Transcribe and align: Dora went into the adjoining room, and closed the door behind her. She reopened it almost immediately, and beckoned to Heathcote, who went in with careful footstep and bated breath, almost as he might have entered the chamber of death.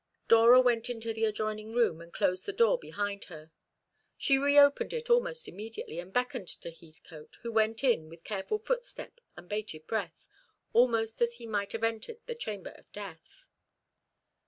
Dora 0.27 0.59
went 0.59 0.89
into 0.89 1.13
the 1.13 1.25
adjoining 1.25 1.73
room, 1.73 2.01
and 2.01 2.11
closed 2.11 2.47
the 2.47 2.51
door 2.53 2.79
behind 2.79 3.25
her. 3.25 3.51
She 4.17 4.35
reopened 4.39 4.93
it 4.93 5.11
almost 5.11 5.47
immediately, 5.47 5.99
and 5.99 6.11
beckoned 6.11 6.47
to 6.61 6.71
Heathcote, 6.71 7.37
who 7.43 7.51
went 7.51 7.83
in 7.83 8.09
with 8.09 8.23
careful 8.23 8.57
footstep 8.57 9.21
and 9.37 9.47
bated 9.47 9.85
breath, 9.85 10.27
almost 10.73 11.21
as 11.21 11.35
he 11.35 11.45
might 11.45 11.73
have 11.73 11.83
entered 11.83 12.17
the 12.25 12.33
chamber 12.33 12.71
of 12.71 12.91
death. 12.91 13.45